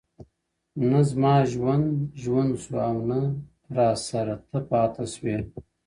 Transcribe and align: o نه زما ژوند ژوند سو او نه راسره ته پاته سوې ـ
o 0.79 0.81
نه 0.89 1.01
زما 1.09 1.35
ژوند 1.53 1.85
ژوند 2.21 2.51
سو 2.63 2.73
او 2.89 2.97
نه 3.09 3.19
راسره 3.77 4.35
ته 4.49 4.57
پاته 4.69 5.03
سوې 5.13 5.35
ـ 5.43 5.43